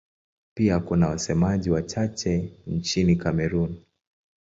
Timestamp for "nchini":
2.67-3.15